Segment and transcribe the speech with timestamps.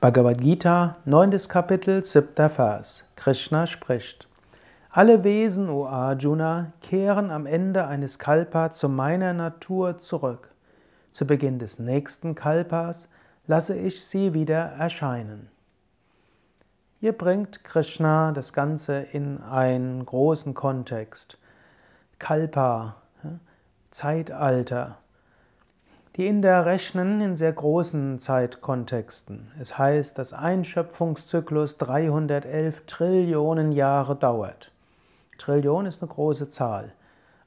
[0.00, 1.46] Bhagavad Gita, 9.
[1.46, 2.48] Kapitel, 7.
[2.48, 3.04] Vers.
[3.16, 4.28] Krishna spricht.
[4.88, 10.48] Alle Wesen, o Arjuna, kehren am Ende eines Kalpa zu meiner Natur zurück.
[11.12, 13.10] Zu Beginn des nächsten Kalpas
[13.46, 15.50] lasse ich sie wieder erscheinen.
[17.00, 21.38] Hier bringt Krishna das Ganze in einen großen Kontext.
[22.18, 22.96] Kalpa,
[23.90, 24.96] Zeitalter.
[26.16, 29.52] Die Inder rechnen in sehr großen Zeitkontexten.
[29.60, 34.72] Es heißt, dass ein Schöpfungszyklus 311 Trillionen Jahre dauert.
[35.38, 36.92] Trillion ist eine große Zahl.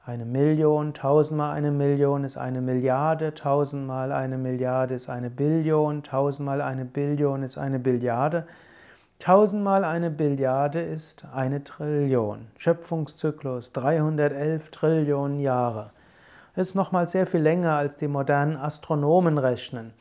[0.06, 6.62] Eine Million, tausendmal eine Million ist eine Milliarde, tausendmal eine Milliarde ist eine Billion, tausendmal
[6.62, 8.46] eine Billion ist eine Billiarde,
[9.18, 12.46] tausendmal eine Billiarde ist eine Trillion.
[12.56, 15.90] Schöpfungszyklus 311 Trillionen Jahre
[16.56, 19.92] ist nochmal sehr viel länger als die modernen Astronomen rechnen,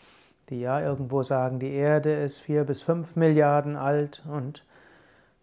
[0.50, 4.64] die ja irgendwo sagen, die Erde ist vier bis fünf Milliarden alt und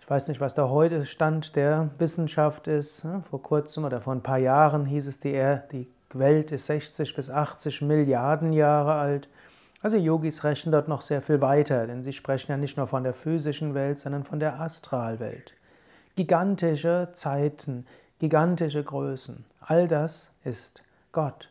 [0.00, 3.06] ich weiß nicht, was der heute Stand der Wissenschaft ist.
[3.30, 7.14] Vor kurzem oder vor ein paar Jahren hieß es, die, Erde, die Welt ist 60
[7.14, 9.28] bis 80 Milliarden Jahre alt.
[9.82, 13.04] Also Yogis rechnen dort noch sehr viel weiter, denn sie sprechen ja nicht nur von
[13.04, 15.54] der physischen Welt, sondern von der Astralwelt.
[16.16, 17.86] Gigantische Zeiten,
[18.18, 21.50] gigantische Größen, all das ist Gott.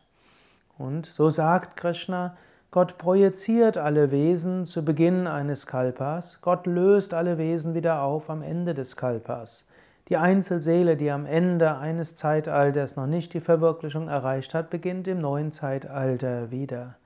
[0.78, 2.36] Und so sagt Krishna,
[2.70, 8.42] Gott projiziert alle Wesen zu Beginn eines Kalpas, Gott löst alle Wesen wieder auf am
[8.42, 9.64] Ende des Kalpas.
[10.08, 15.20] Die Einzelseele, die am Ende eines Zeitalters noch nicht die Verwirklichung erreicht hat, beginnt im
[15.20, 16.96] neuen Zeitalter wieder.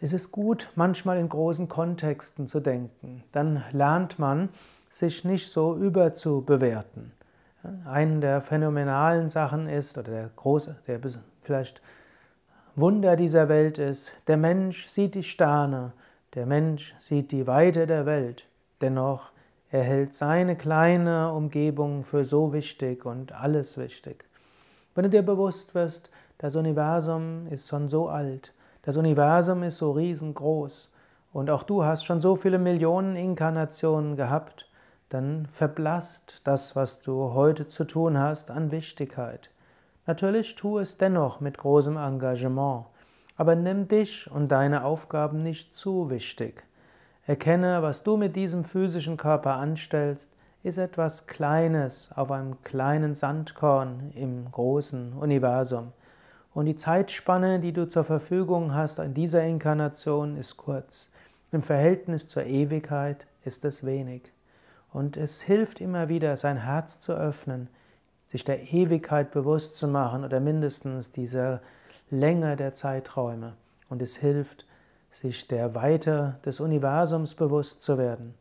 [0.00, 3.22] Es ist gut, manchmal in großen Kontexten zu denken.
[3.30, 4.48] Dann lernt man,
[4.90, 7.12] sich nicht so überzubewerten.
[7.84, 11.00] Eine der phänomenalen Sachen ist, oder der große, der
[11.42, 11.80] vielleicht
[12.74, 15.92] Wunder dieser Welt ist, der Mensch sieht die Sterne,
[16.34, 18.48] der Mensch sieht die Weite der Welt,
[18.80, 19.32] dennoch
[19.70, 24.26] er hält seine kleine Umgebung für so wichtig und alles wichtig.
[24.94, 28.52] Wenn du dir bewusst wirst, das Universum ist schon so alt,
[28.82, 30.90] das Universum ist so riesengroß
[31.32, 34.68] und auch du hast schon so viele Millionen Inkarnationen gehabt,
[35.12, 39.50] dann verblasst das, was du heute zu tun hast, an Wichtigkeit.
[40.06, 42.86] Natürlich tu es dennoch mit großem Engagement,
[43.36, 46.64] aber nimm dich und deine Aufgaben nicht zu wichtig.
[47.24, 50.30] Erkenne, was du mit diesem physischen Körper anstellst,
[50.62, 55.92] ist etwas Kleines auf einem kleinen Sandkorn im großen Universum.
[56.54, 61.08] Und die Zeitspanne, die du zur Verfügung hast in dieser Inkarnation, ist kurz.
[61.50, 64.32] Im Verhältnis zur Ewigkeit ist es wenig.
[64.92, 67.68] Und es hilft immer wieder, sein Herz zu öffnen,
[68.26, 71.60] sich der Ewigkeit bewusst zu machen oder mindestens dieser
[72.10, 73.54] Länge der Zeiträume.
[73.88, 74.66] Und es hilft,
[75.10, 78.34] sich der Weite des Universums bewusst zu werden.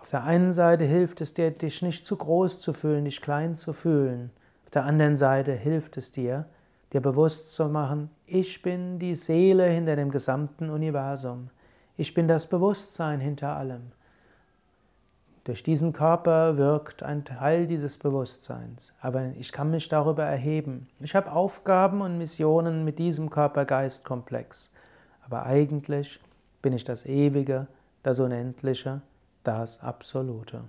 [0.00, 3.56] Auf der einen Seite hilft es dir, dich nicht zu groß zu fühlen, dich klein
[3.56, 4.30] zu fühlen.
[4.64, 6.46] Auf der anderen Seite hilft es dir,
[6.92, 11.50] dir bewusst zu machen, ich bin die Seele hinter dem gesamten Universum.
[11.96, 13.92] Ich bin das Bewusstsein hinter allem.
[15.46, 20.88] Durch diesen Körper wirkt ein Teil dieses Bewusstseins, aber ich kann mich darüber erheben.
[20.98, 24.72] Ich habe Aufgaben und Missionen mit diesem Körper-Geist-Komplex,
[25.24, 26.18] aber eigentlich
[26.62, 27.68] bin ich das Ewige,
[28.02, 29.02] das Unendliche,
[29.44, 30.64] das Absolute.